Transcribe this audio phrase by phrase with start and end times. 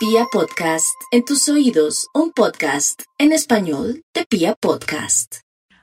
[0.00, 5.40] Pia Podcast, en tus oídos, un podcast en español de Pia Podcast.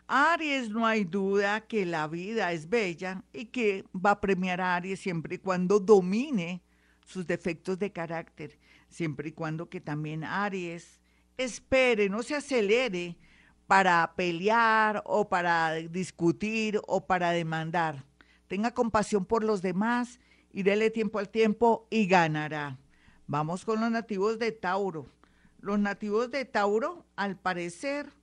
[0.07, 4.75] Aries, no hay duda que la vida es bella y que va a premiar a
[4.75, 6.63] Aries siempre y cuando domine
[7.05, 8.57] sus defectos de carácter,
[8.89, 10.99] siempre y cuando que también Aries
[11.37, 13.19] espere, no se acelere
[13.67, 18.03] para pelear o para discutir o para demandar.
[18.47, 20.19] Tenga compasión por los demás
[20.51, 22.79] y dele tiempo al tiempo y ganará.
[23.29, 25.05] Vamos con los nativos de Tauro.
[25.59, 28.13] Los nativos de Tauro, al parecer,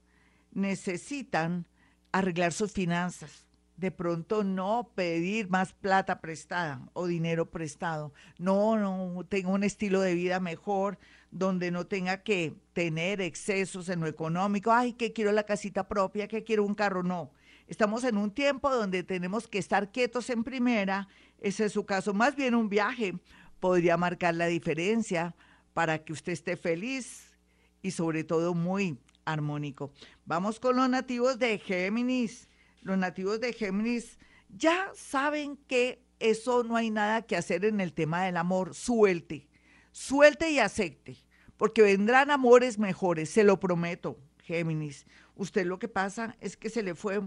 [0.51, 1.67] necesitan
[2.11, 3.45] arreglar sus finanzas.
[3.77, 8.13] De pronto no pedir más plata prestada o dinero prestado.
[8.39, 10.97] No, no, tengo un estilo de vida mejor
[11.29, 14.71] donde no tenga que tener excesos en lo económico.
[14.71, 17.03] Ay, que quiero la casita propia, que quiero un carro.
[17.03, 17.29] No.
[17.67, 21.07] Estamos en un tiempo donde tenemos que estar quietos en primera.
[21.39, 22.13] Ese es su caso.
[22.13, 23.19] Más bien un viaje
[23.59, 25.35] podría marcar la diferencia
[25.73, 27.37] para que usted esté feliz
[27.81, 29.91] y sobre todo muy armónico.
[30.25, 32.47] Vamos con los nativos de Géminis.
[32.81, 34.17] Los nativos de Géminis
[34.49, 38.73] ya saben que eso no hay nada que hacer en el tema del amor.
[38.73, 39.47] Suelte,
[39.91, 41.17] suelte y acepte,
[41.57, 45.05] porque vendrán amores mejores, se lo prometo, Géminis.
[45.35, 47.21] Usted lo que pasa es que se le fue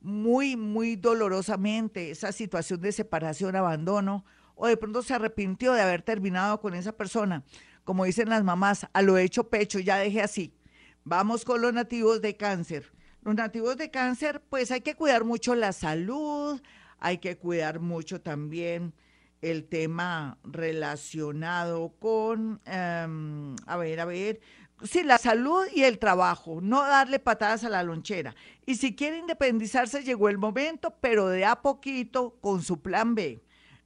[0.00, 4.24] muy, muy dolorosamente esa situación de separación, abandono,
[4.60, 7.42] o de pronto se arrepintió de haber terminado con esa persona.
[7.82, 10.54] Como dicen las mamás, a lo hecho pecho, ya dejé así.
[11.02, 12.92] Vamos con los nativos de cáncer.
[13.22, 16.60] Los nativos de cáncer, pues hay que cuidar mucho la salud,
[16.98, 18.92] hay que cuidar mucho también
[19.40, 24.40] el tema relacionado con, em, a ver, a ver,
[24.82, 28.34] sí, la salud y el trabajo, no darle patadas a la lonchera.
[28.66, 33.42] Y si quiere independizarse, llegó el momento, pero de a poquito con su plan B.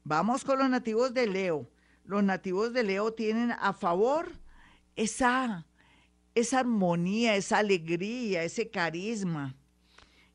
[0.06, 1.66] Vamos con los nativos de Leo.
[2.04, 4.32] Los nativos de Leo tienen a favor
[4.96, 5.66] esa,
[6.34, 9.56] esa armonía, esa alegría, ese carisma,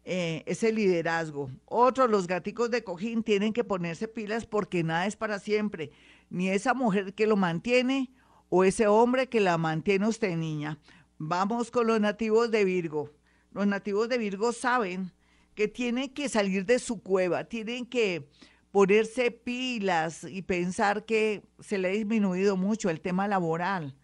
[0.05, 1.51] eh, ese liderazgo.
[1.65, 5.91] Otros, los gaticos de cojín, tienen que ponerse pilas porque nada es para siempre.
[6.31, 8.11] Ni esa mujer que lo mantiene
[8.49, 10.79] o ese hombre que la mantiene usted, niña.
[11.19, 13.11] Vamos con los nativos de Virgo.
[13.51, 15.11] Los nativos de Virgo saben
[15.53, 18.27] que tienen que salir de su cueva, tienen que
[18.71, 23.95] ponerse pilas y pensar que se le ha disminuido mucho el tema laboral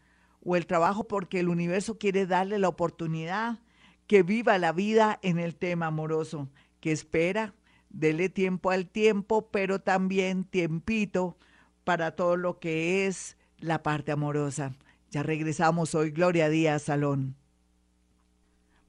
[0.43, 3.59] o el trabajo porque el universo quiere darle la oportunidad
[4.07, 6.49] que viva la vida en el tema amoroso,
[6.79, 7.55] que espera,
[7.89, 11.37] dele tiempo al tiempo, pero también tiempito
[11.83, 14.75] para todo lo que es la parte amorosa.
[15.09, 17.35] Ya regresamos hoy, Gloria Díaz Salón.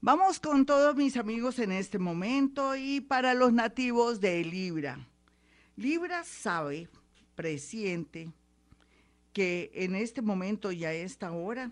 [0.01, 4.99] Vamos con todos mis amigos en este momento y para los nativos de Libra.
[5.77, 6.89] Libra sabe,
[7.35, 8.33] presiente,
[9.35, 11.71] que en este momento y a esta hora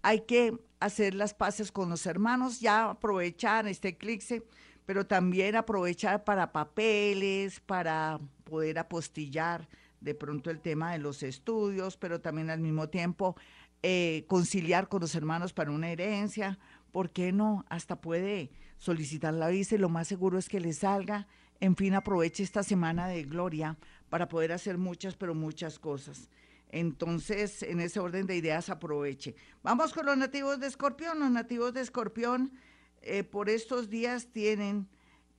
[0.00, 4.42] hay que hacer las paces con los hermanos, ya aprovechar este eclipse,
[4.86, 9.68] pero también aprovechar para papeles, para poder apostillar
[10.00, 13.36] de pronto el tema de los estudios, pero también al mismo tiempo
[13.82, 16.58] eh, conciliar con los hermanos para una herencia.
[16.90, 17.66] ¿Por qué no?
[17.68, 21.28] Hasta puede solicitar la visa y lo más seguro es que le salga
[21.62, 23.78] en fin, aproveche esta semana de gloria
[24.10, 26.28] para poder hacer muchas, pero muchas cosas.
[26.70, 29.36] Entonces, en ese orden de ideas, aproveche.
[29.62, 31.20] Vamos con los nativos de Escorpión.
[31.20, 32.52] Los nativos de Escorpión
[33.00, 34.88] eh, por estos días tienen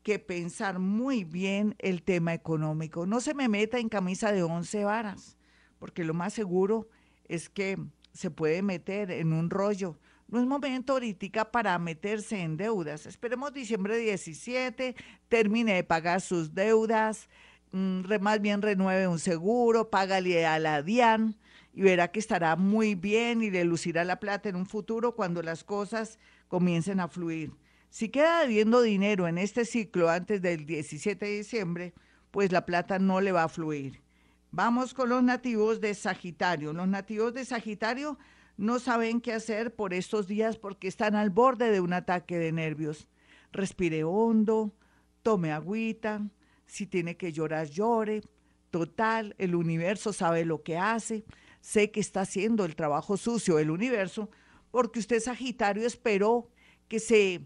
[0.02, 3.06] que pensar muy bien el tema económico.
[3.06, 5.36] No se me meta en camisa de once varas,
[5.78, 6.88] porque lo más seguro
[7.26, 7.78] es que
[8.14, 10.00] se puede meter en un rollo
[10.34, 13.06] no es momento ahorita para meterse en deudas.
[13.06, 14.96] Esperemos diciembre 17,
[15.30, 17.30] termine de pagar sus deudas,
[17.72, 21.36] mm, más bien renueve un seguro, págale a la DIAN
[21.72, 25.44] y verá que estará muy bien y le lucirá la plata en un futuro cuando
[25.44, 26.18] las cosas
[26.48, 27.54] comiencen a fluir.
[27.92, 31.94] Si queda debiendo dinero en este ciclo antes del 17 de diciembre,
[32.32, 34.02] pues la plata no le va a fluir.
[34.50, 36.74] Vamos con los nativos de Sagitario.
[36.74, 38.18] Los nativos de Sagitario
[38.58, 42.52] no saben qué hacer por estos días porque están al borde de un ataque de
[42.52, 43.08] nervios.
[43.52, 44.74] Respire hondo,
[45.22, 46.28] tome agüita,
[46.66, 48.22] si tiene que llorar, llore.
[48.70, 51.24] Total, el universo sabe lo que hace.
[51.62, 54.30] Sé que está haciendo el trabajo sucio el universo
[54.72, 56.50] porque usted Sagitario esperó
[56.88, 57.46] que se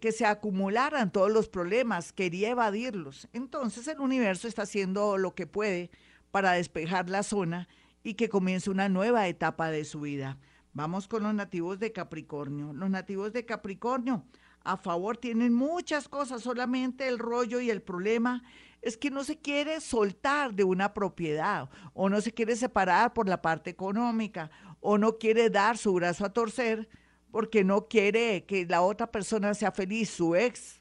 [0.00, 3.28] que se acumularan todos los problemas, quería evadirlos.
[3.32, 5.90] Entonces el universo está haciendo lo que puede
[6.30, 7.68] para despejar la zona
[8.02, 10.38] y que comience una nueva etapa de su vida.
[10.72, 12.72] Vamos con los nativos de Capricornio.
[12.72, 14.24] Los nativos de Capricornio,
[14.62, 18.42] a favor tienen muchas cosas, solamente el rollo y el problema
[18.82, 23.28] es que no se quiere soltar de una propiedad o no se quiere separar por
[23.28, 24.50] la parte económica
[24.80, 26.88] o no quiere dar su brazo a torcer
[27.30, 30.80] porque no quiere que la otra persona sea feliz, su ex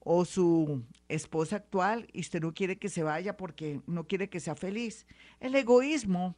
[0.00, 4.40] o su esposa actual, y usted no quiere que se vaya porque no quiere que
[4.40, 5.06] sea feliz.
[5.40, 6.36] El egoísmo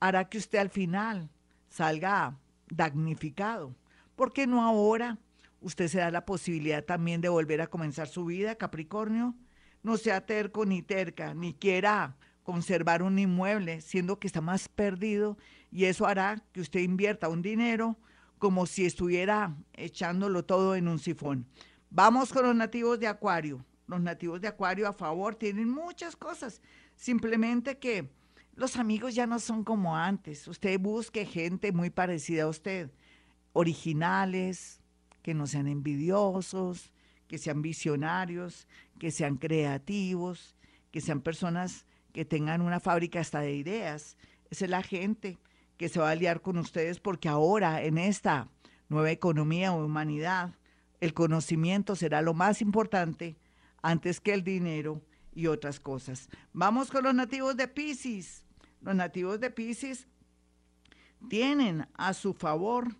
[0.00, 1.30] hará que usted al final
[1.68, 2.38] salga
[2.68, 3.74] damnificado.
[4.16, 5.18] ¿Por qué no ahora?
[5.60, 9.34] Usted se da la posibilidad también de volver a comenzar su vida, Capricornio.
[9.82, 15.36] No sea terco ni terca, ni quiera conservar un inmueble, siendo que está más perdido,
[15.70, 17.96] y eso hará que usted invierta un dinero
[18.38, 21.46] como si estuviera echándolo todo en un sifón.
[21.90, 23.64] Vamos con los nativos de Acuario.
[23.86, 26.62] Los nativos de Acuario a favor tienen muchas cosas.
[26.96, 28.10] Simplemente que
[28.54, 30.46] los amigos ya no son como antes.
[30.48, 32.90] Usted busque gente muy parecida a usted,
[33.52, 34.80] originales,
[35.22, 36.92] que no sean envidiosos,
[37.26, 38.66] que sean visionarios,
[38.98, 40.56] que sean creativos,
[40.90, 44.16] que sean personas que tengan una fábrica hasta de ideas.
[44.50, 45.38] Esa es la gente
[45.76, 48.48] que se va a liar con ustedes porque ahora en esta
[48.88, 50.54] nueva economía o humanidad,
[51.00, 53.36] el conocimiento será lo más importante
[53.80, 55.00] antes que el dinero
[55.40, 56.28] y otras cosas.
[56.52, 58.44] Vamos con los nativos de Pisces.
[58.82, 60.06] Los nativos de Pisces
[61.28, 62.96] tienen a su favor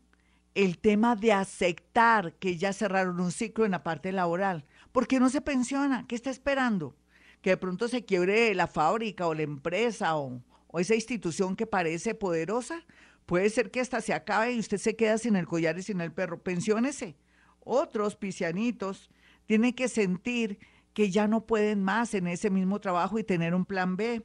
[0.54, 4.64] el tema de aceptar que ya cerraron un ciclo en la parte laboral.
[4.90, 6.06] ¿Por qué no se pensiona?
[6.08, 6.96] ¿Qué está esperando?
[7.42, 11.66] Que de pronto se quiebre la fábrica o la empresa o, o esa institución que
[11.66, 12.84] parece poderosa,
[13.26, 16.00] puede ser que hasta se acabe y usted se queda sin el collar y sin
[16.00, 16.42] el perro.
[16.42, 17.16] Pensiónese.
[17.60, 19.10] Otros pisianitos
[19.46, 20.58] tienen que sentir
[20.92, 24.24] que ya no pueden más en ese mismo trabajo y tener un plan B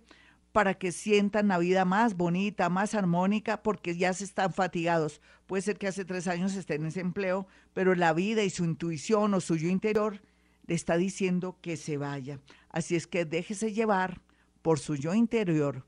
[0.51, 5.21] para que sientan la vida más bonita, más armónica, porque ya se están fatigados.
[5.47, 8.63] Puede ser que hace tres años estén en ese empleo, pero la vida y su
[8.63, 10.21] intuición o su yo interior
[10.65, 12.39] le está diciendo que se vaya.
[12.69, 14.21] Así es que déjese llevar
[14.61, 15.85] por su yo interior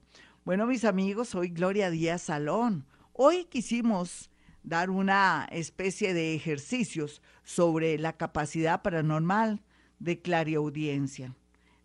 [0.48, 2.86] bueno, mis amigos, soy Gloria Díaz Salón.
[3.12, 4.32] Hoy quisimos
[4.64, 9.62] dar una especie de ejercicios sobre la capacidad paranormal
[10.00, 11.36] de clariaudiencia.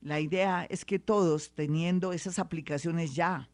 [0.00, 3.48] La idea es que todos, teniendo esas aplicaciones ya,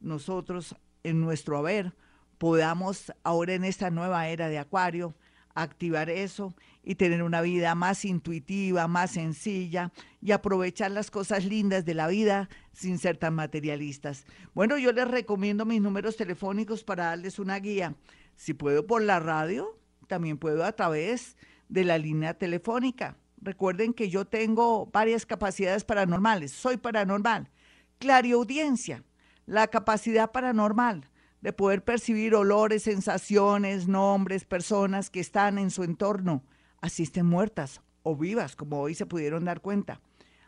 [0.00, 1.94] nosotros en nuestro haber,
[2.38, 5.14] podamos ahora en esta nueva era de Acuario
[5.54, 11.84] activar eso y tener una vida más intuitiva, más sencilla y aprovechar las cosas lindas
[11.84, 14.24] de la vida sin ser tan materialistas.
[14.54, 17.94] Bueno, yo les recomiendo mis números telefónicos para darles una guía.
[18.34, 19.78] Si puedo por la radio,
[20.08, 21.36] también puedo a través
[21.68, 23.16] de la línea telefónica.
[23.42, 26.52] Recuerden que yo tengo varias capacidades paranormales.
[26.52, 27.50] Soy paranormal.
[27.98, 29.02] Clariaudiencia,
[29.46, 31.10] la capacidad paranormal
[31.40, 36.44] de poder percibir olores, sensaciones, nombres, personas que están en su entorno,
[36.80, 40.00] así muertas o vivas, como hoy se pudieron dar cuenta.